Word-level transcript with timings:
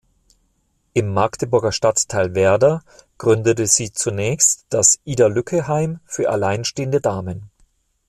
Im 0.93 1.13
Magdeburger 1.13 1.71
Stadtteil 1.71 2.33
Werder 2.33 2.81
gründete 3.19 3.67
sie 3.67 3.91
zunächst 3.91 4.65
das 4.69 4.99
"Ida-Lücke-Heim" 5.05 5.99
für 6.05 6.27
alleinstehende 6.31 7.01
Damen. 7.01 7.51